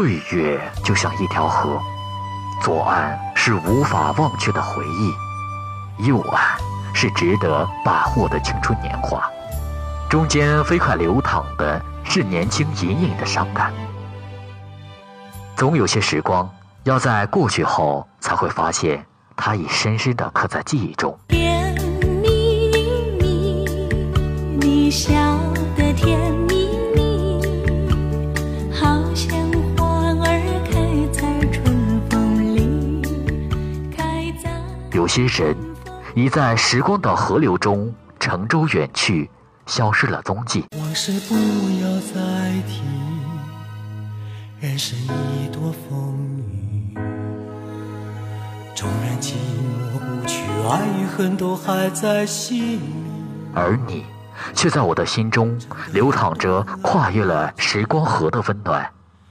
[0.00, 1.78] 岁月就像一条河，
[2.62, 5.12] 左岸是无法忘却的回忆，
[6.06, 6.56] 右岸
[6.94, 9.30] 是值得把握的青春年华，
[10.08, 13.74] 中间飞快流淌的是年轻隐隐的伤感。
[15.54, 16.48] 总有些时光，
[16.84, 19.04] 要在过去后才会发现，
[19.36, 21.14] 它已深深的刻在记忆中。
[21.28, 21.74] 甜
[22.22, 22.70] 蜜
[23.20, 23.66] 蜜，
[24.58, 25.12] 你笑
[35.00, 35.56] 有些人，
[36.14, 39.30] 已在时光的河流中乘舟远去，
[39.64, 40.66] 消失了踪迹。
[40.76, 42.20] 往事不要再
[42.68, 42.82] 提。
[44.60, 46.18] 人生已多风
[46.90, 46.98] 雨，
[48.74, 52.80] 纵然寂寞不去，爱与恨都还在心里。
[53.54, 54.04] 而你，
[54.54, 55.58] 却在我的心中
[55.94, 58.86] 流淌着跨越了时光河的温暖，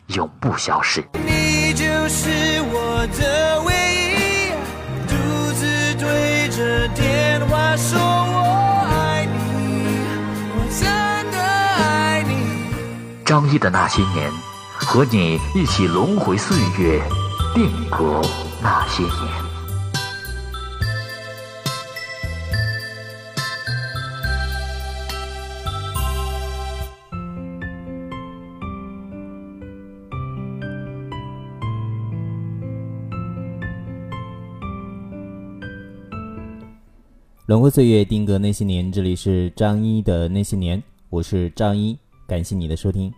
[0.08, 1.08] 永不消逝。
[1.14, 3.39] 你就是我的
[7.80, 9.38] 说我爱你，
[10.54, 12.32] 我真的爱你
[13.26, 14.30] 张一的那些年。
[14.82, 17.02] 和你一起轮回岁月，
[17.54, 18.22] 定格
[18.62, 19.49] 那些年。
[37.50, 38.92] 轮回岁月，定格那些年。
[38.92, 41.98] 这里是张一的那些年，我是张一，
[42.28, 43.12] 感谢你的收听。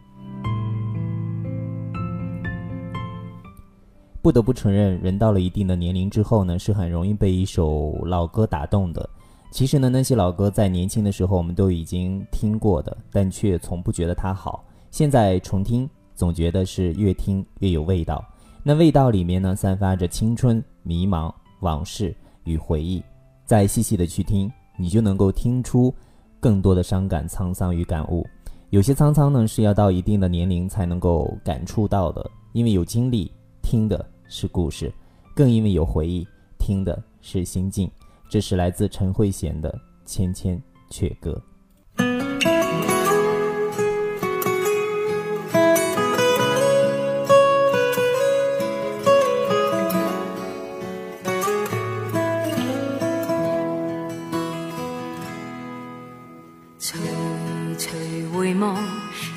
[4.22, 9.10] 不得不承认，人到了一定的年龄之后呢，是很容易被一首老歌打动的。
[9.52, 14.64] 其实呢，那些老歌在年轻的时候我们都已经听过的，但却从不觉得它好。
[14.92, 18.24] 现在重听，总觉得是越听越有味道。
[18.64, 21.30] 那味道里面呢，散发着青春、迷茫、
[21.60, 23.04] 往事与回忆。
[23.52, 25.94] 再细细的去听，你就能够听出
[26.40, 28.26] 更多的伤感、沧桑与感悟。
[28.70, 33.30] 有些沧桑呢，是要到一定的年龄才能够感触到的，因为有经历。
[33.62, 34.90] 听的是故事，
[35.36, 36.26] 更因为有回忆；
[36.58, 37.92] 听的是心境。
[38.30, 39.70] 这是来自陈慧娴的
[40.06, 40.58] 《千千
[40.90, 41.34] 阙歌》。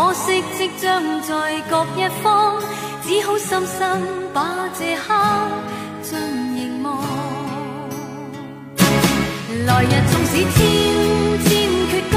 [0.00, 2.62] 可惜即将在各一方，
[3.02, 4.00] 只好深深
[4.32, 5.12] 把这刻。
[6.04, 7.02] 尽凝望，
[9.66, 10.56] 来日纵使千
[11.42, 11.48] 千
[11.90, 12.16] 阙歌，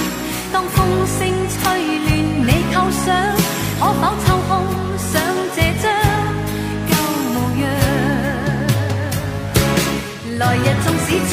[0.53, 1.19] 当风声
[1.49, 1.59] 吹
[1.99, 2.07] 乱
[2.45, 3.05] 你构想
[3.79, 4.51] 可否抽空
[4.97, 5.11] 想
[5.55, 5.85] 这张
[6.89, 6.91] 旧
[7.33, 7.63] 模样？
[10.39, 11.31] 来日纵使千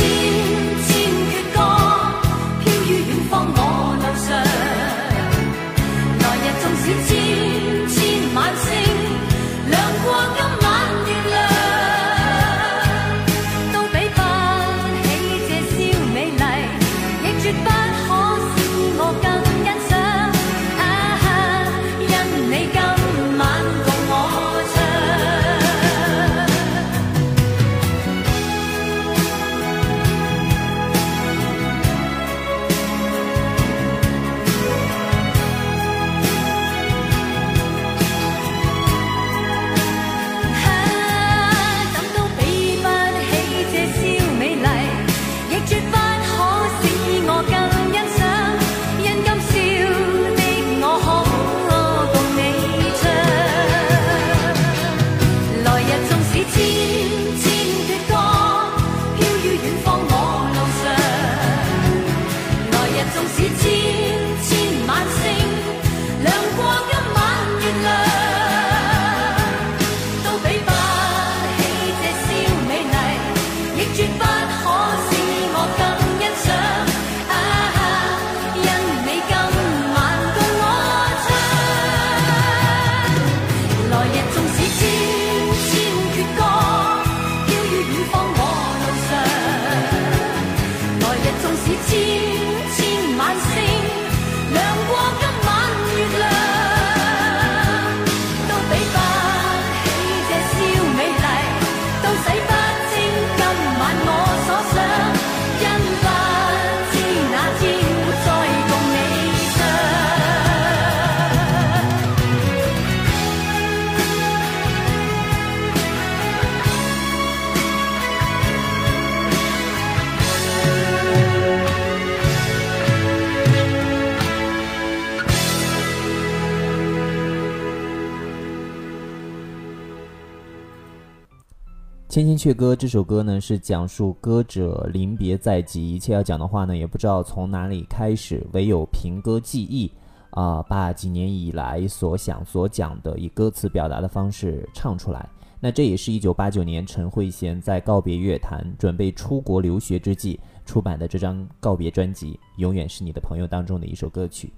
[132.19, 139.89] 千千阙歌》这首歌呢，是讲述歌者临别在即，一切要讲的话呢，也不知道从哪里开始，唯有凭歌记忆，
[140.31, 145.29] 啊，把几年以来所想所讲的，以歌词表达的方式唱出来。
[145.61, 154.53] 那这也是一九八九年陈慧娴在告别乐坛、准备出国留学之际出版的这张告别专辑《永远是你的朋友》当中的一首歌曲。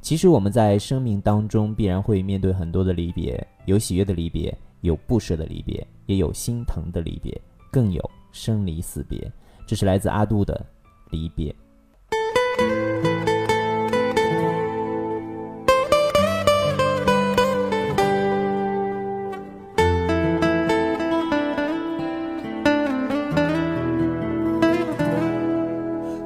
[0.00, 4.56] 其实我们在生命当中必然会面对很多的离别，有喜悦的离别。
[4.80, 7.38] 有不舍的离别，也有心疼的离别，
[7.70, 9.30] 更有生离死别。
[9.66, 10.66] 这是来自阿杜的
[11.10, 11.54] 离别。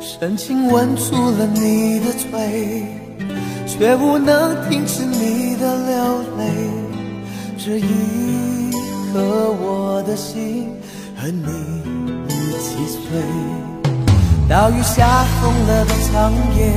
[0.00, 2.86] 深情吻住了你的嘴，
[3.66, 6.83] 却无能停止你的流泪。
[7.64, 8.70] 这一。
[9.14, 9.20] 刻
[9.62, 10.68] 我的心
[11.16, 11.48] 和你
[12.28, 12.98] 一起碎，
[14.46, 16.74] 大雨下疯了的长夜，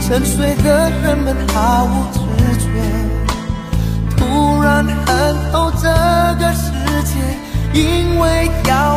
[0.00, 2.20] 沉睡的人们毫无知
[2.60, 2.68] 觉，
[4.14, 5.88] 突然恨透这
[6.38, 6.70] 个世
[7.04, 7.18] 界，
[7.72, 8.95] 因为要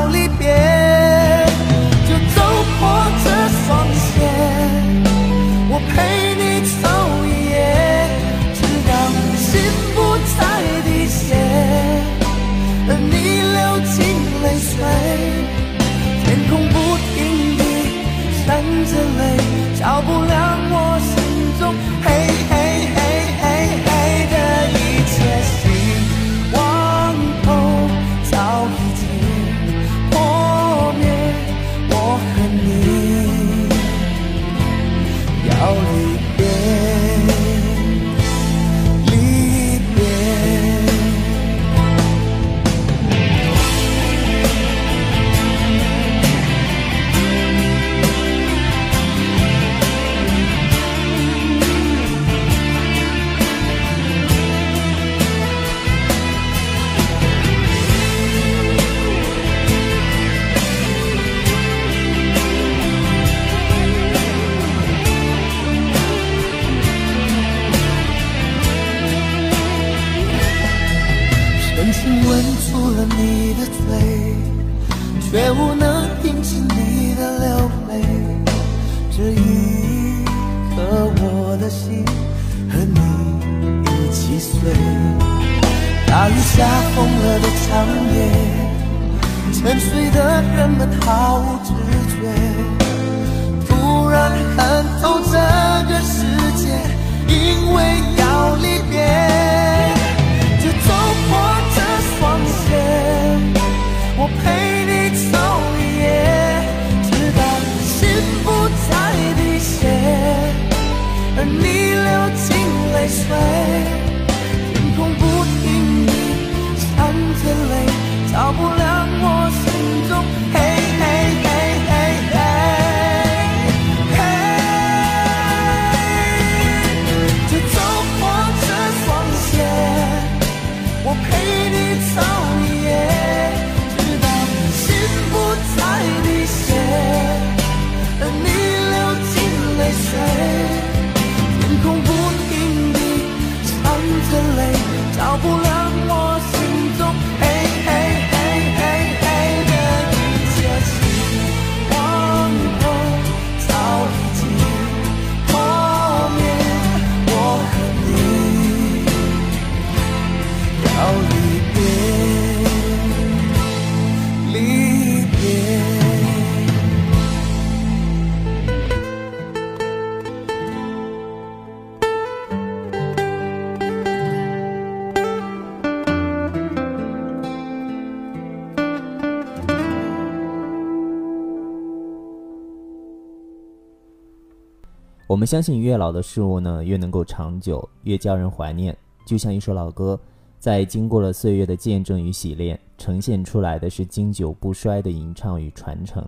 [185.29, 188.97] 我们相信，越老的事物呢，越能够长久，越叫人怀念。
[189.27, 190.19] 就像一首老歌，
[190.57, 196.27] 在经过了岁月的见证与洗练，呈现出来的是经久不衰的吟唱与传承。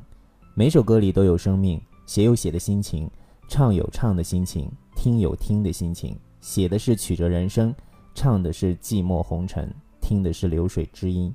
[0.53, 3.09] 每首歌里都有生命，写有写的心情，
[3.47, 6.15] 唱有唱的心情，听有听的心情。
[6.39, 7.73] 写的是曲折人生，
[8.13, 9.67] 唱的是寂寞红尘，
[9.99, 11.33] 听的是流水知音。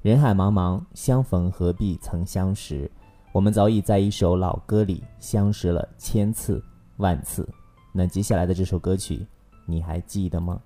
[0.00, 2.88] 人海茫茫，相逢何必曾相识？
[3.32, 6.62] 我们早已在一首老歌里相识了千次。
[7.00, 7.48] 万次，
[7.92, 9.26] 那接下来的这首歌曲，
[9.66, 10.60] 你还记得吗？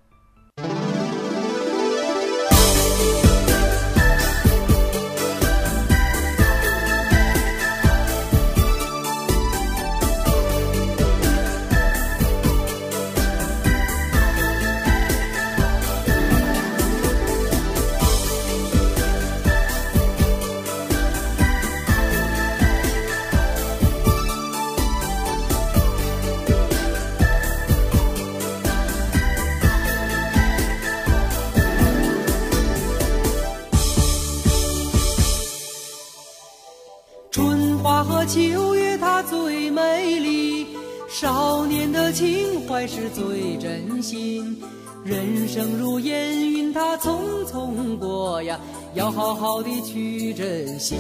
[38.04, 40.66] 和秋月它最美丽，
[41.08, 44.56] 少年的情怀是最真心。
[45.04, 48.58] 人生如烟云，它匆匆过呀，
[48.94, 50.96] 要好好的去珍惜。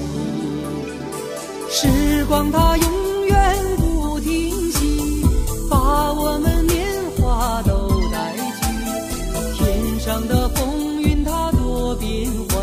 [1.70, 5.24] 时光它永远不停息，
[5.70, 9.64] 把我们年华都带去。
[9.64, 12.62] 天上的风云它多变幻，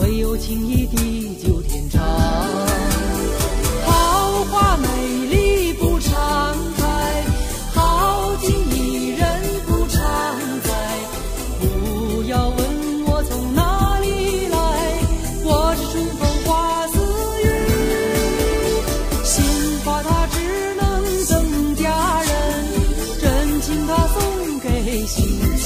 [0.00, 1.27] 唯有情意地
[25.08, 25.57] 送给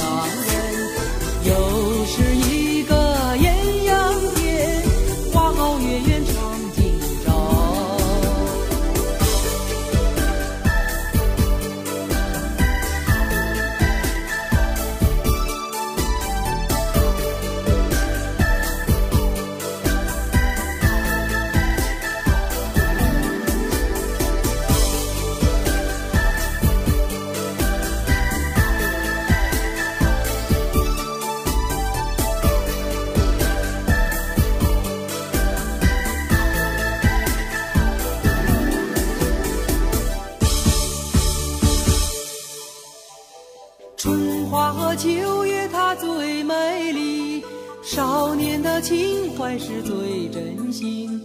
[47.93, 51.21] 少年的情怀是最真心。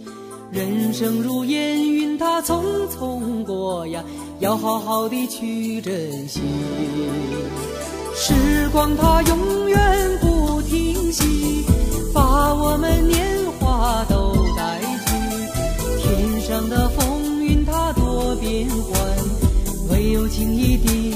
[0.51, 4.03] 人生如烟云，它匆匆过呀，
[4.39, 6.41] 要好好的去珍惜。
[8.13, 11.65] 时光它永远不停息，
[12.13, 13.25] 把我们年
[13.59, 15.15] 华都带去。
[15.97, 19.01] 天上的风云它多变幻，
[19.89, 21.08] 唯有情谊地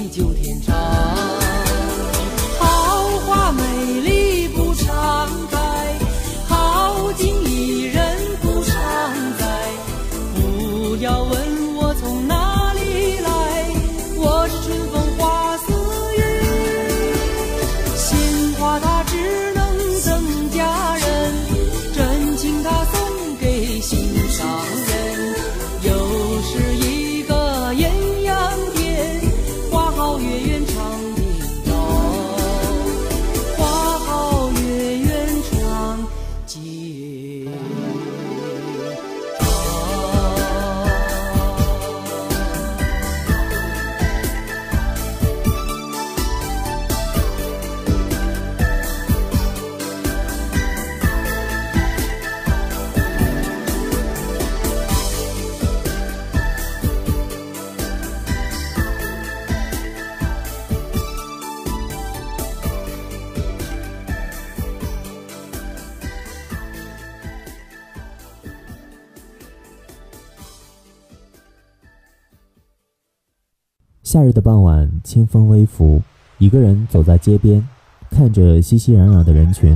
[74.13, 75.99] 夏日的傍晚，清风微拂，
[76.37, 77.67] 一个人走在街边，
[78.11, 79.75] 看着熙熙攘攘的人群，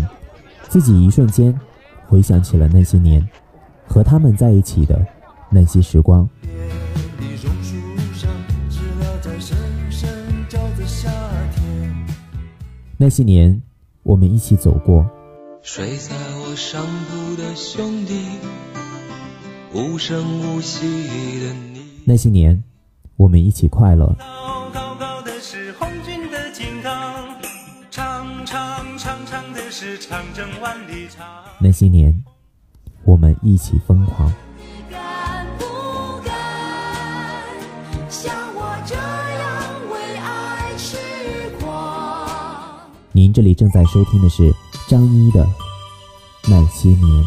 [0.70, 1.60] 自己一瞬间
[2.06, 3.28] 回想起了那些年，
[3.88, 5.04] 和他们在一起的
[5.50, 6.30] 那些时光。
[12.96, 13.60] 那些年，
[14.04, 15.04] 我们一起走过，
[15.64, 16.16] 睡在
[16.46, 18.14] 我上铺的兄弟，
[19.74, 20.24] 无声
[20.56, 20.86] 无息
[21.40, 21.82] 的你。
[22.06, 22.64] 那些年，
[23.18, 24.16] 我们一起快乐。
[24.72, 27.36] 高高的是红军的金刚，
[27.90, 31.26] 长长长长的是长征万里长。
[31.60, 32.24] 那些年，
[33.04, 34.32] 我们一起疯狂。
[34.92, 35.66] 敢不
[36.24, 36.34] 敢
[38.08, 40.98] 像我这样为爱痴
[41.60, 42.30] 狂？
[43.12, 44.54] 您这里正在收听的是
[44.88, 45.44] 张一的
[46.50, 47.26] 《》。那些年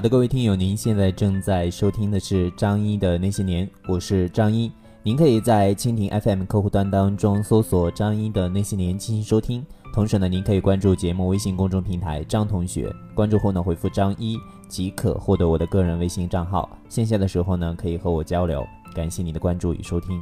[0.00, 4.72] 好的，各位听友，您现在正在收听的是张一的那些年，我是张一。
[5.02, 9.62] 您可以在蜻蜓 FM 客户端当中搜索张一的那些年进行收听。
[9.92, 16.66] 同时呢，您可以关注节目微信公众平台张同学，关注后呢回复张一即可获得我的个人微信账号。
[16.88, 18.66] 线下的时候呢，可以和我交流。
[18.94, 20.18] 感谢你的关注与收听。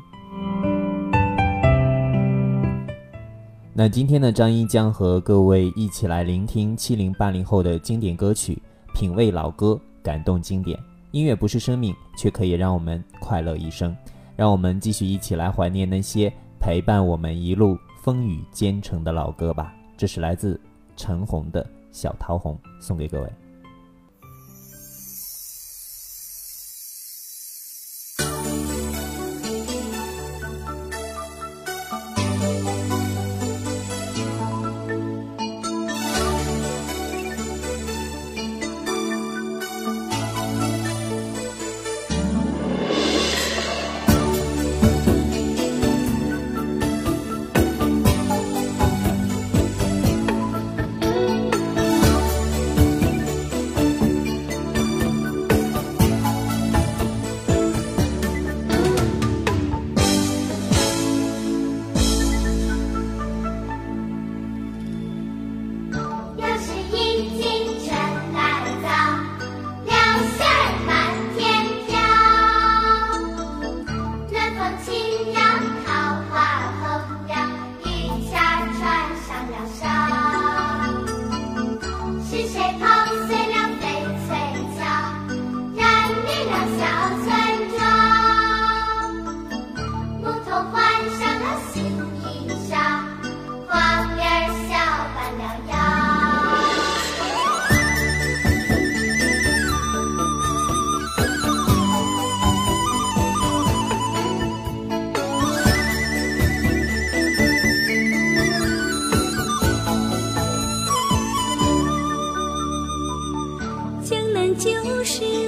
[3.73, 8.61] 那今天呢，张一将和各位一起来聆听七零八零后的经典歌曲，
[8.99, 10.77] 品味老歌，感动经典。
[11.13, 13.97] 音乐不是生命，却可以让我们快乐一生。
[14.35, 19.73] 让我们继续一起来怀念那些陪伴我们一路风雨兼程的老歌吧。
[19.97, 20.61] 这是来自
[20.97, 23.33] 陈红的《小桃红》，送给各位。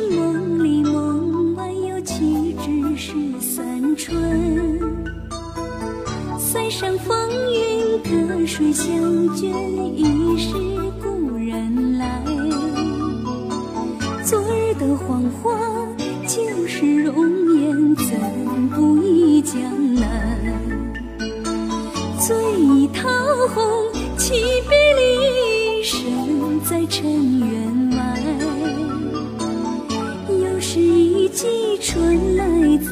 [0.09, 4.17] 梦里梦外有气质是三春。
[6.39, 7.17] 塞上风
[7.53, 8.87] 云隔水相
[9.37, 9.51] 卷，
[9.97, 10.53] 已是
[11.03, 12.23] 故人来。
[14.25, 15.59] 昨日的黄花
[16.27, 17.15] 就是容
[17.61, 18.07] 颜，怎
[18.71, 19.61] 不忆江
[19.95, 20.03] 南？
[22.19, 22.37] 醉
[22.95, 23.09] 桃
[23.55, 23.63] 红，
[24.17, 24.35] 岂
[24.69, 27.70] 比离身在尘缘
[31.83, 32.45] 春来
[32.85, 32.91] 早，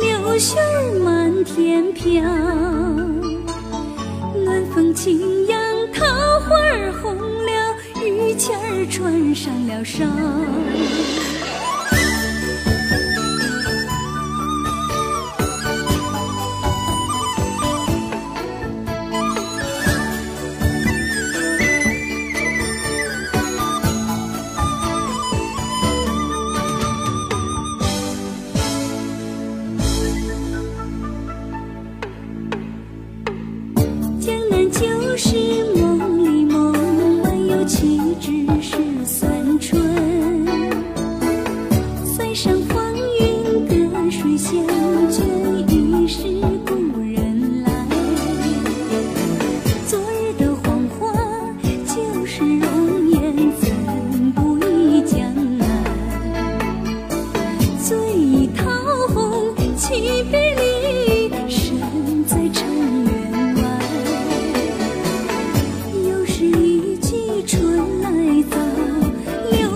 [0.00, 2.20] 柳絮儿满天飘。
[4.44, 5.60] 暖风轻扬，
[5.92, 6.04] 桃
[6.40, 10.04] 花儿红了，玉签儿穿上了梢。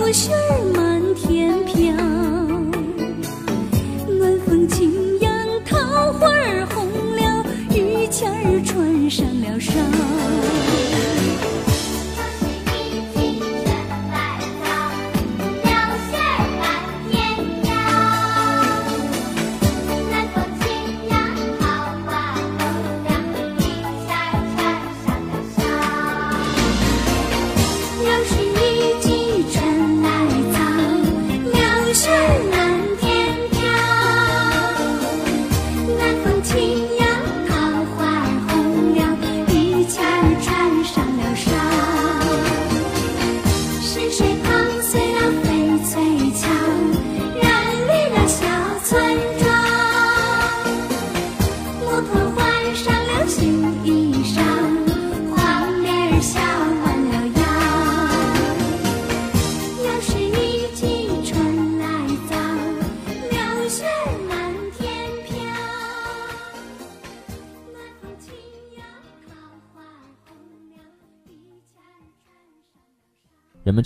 [0.09, 0.78] 柳絮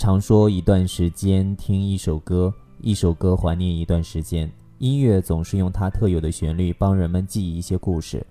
[0.03, 4.51] 常说一段时间听一首歌一首歌怀念一段时间。
[4.79, 8.21] 音乐总是用它特有的旋律帮人们记忆一些故事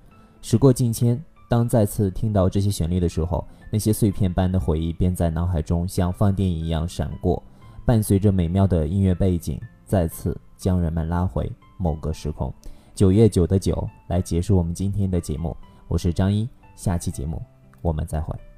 [0.43, 7.43] 时过境迁当再次听到这些旋律的时候那些碎片般的回忆便在脑海中像放电影一样闪过。
[7.87, 12.53] 伴随着美妙的音乐背景再次将人们拉回某个时空。
[12.95, 15.57] 九月九的九来结束我们今天的节目
[15.89, 17.41] 我是张一下期节目
[17.81, 18.52] 我们再会。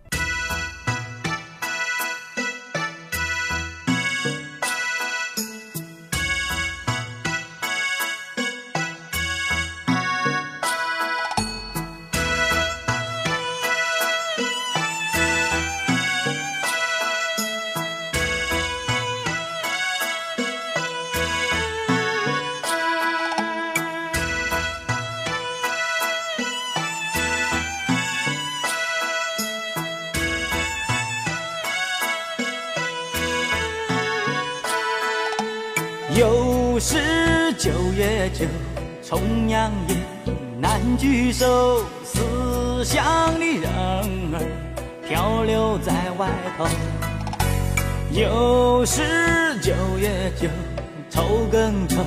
[51.50, 52.04] 更愁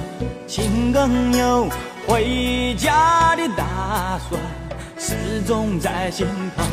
[0.48, 1.68] 情更忧
[2.08, 4.42] 回家的打算
[4.98, 6.64] 始终在心头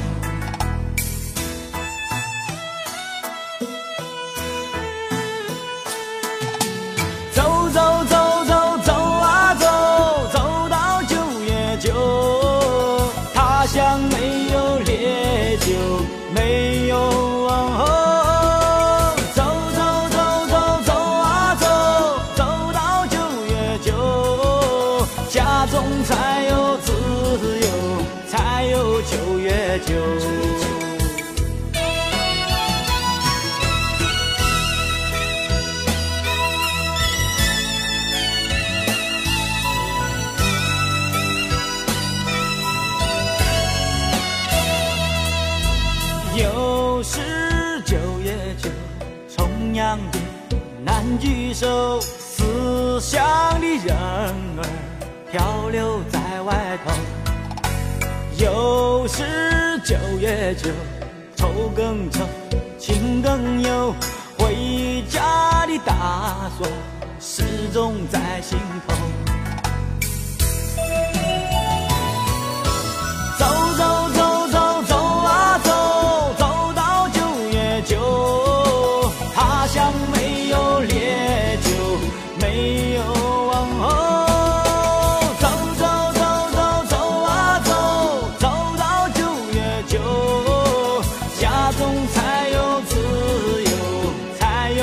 [47.06, 48.70] 是九月九
[49.28, 53.22] 重阳夜难聚首，思乡
[53.60, 54.64] 的人儿
[55.30, 56.90] 漂流在外头。
[58.38, 60.70] 又是九月九
[61.36, 62.26] 愁更愁，
[62.78, 63.94] 情更忧，
[64.38, 66.70] 回家的打算
[67.20, 68.94] 始终在心头。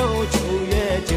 [0.02, 0.38] 九
[0.68, 1.14] 月九，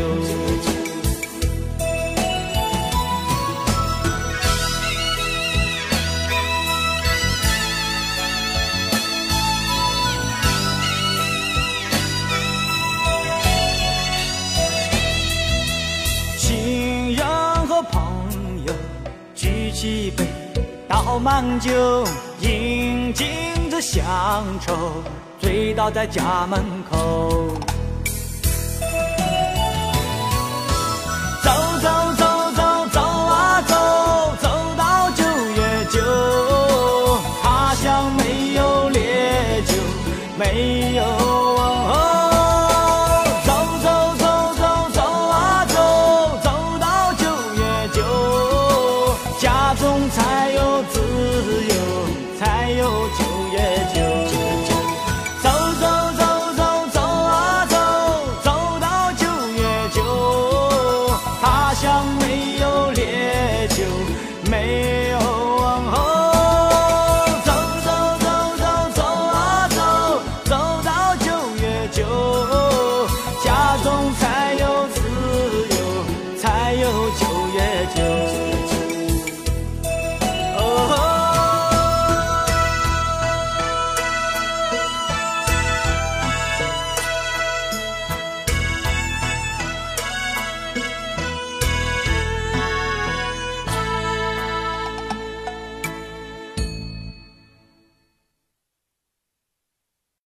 [16.37, 17.25] 亲人
[17.67, 18.01] 和朋
[18.65, 18.73] 友
[19.33, 20.27] 举起杯，
[20.87, 22.05] 倒满酒，
[22.39, 23.27] 饮尽
[23.71, 25.03] 这乡愁，
[25.39, 27.49] 醉倒在家门口。
[50.09, 50.99] 才有自
[51.69, 51.74] 由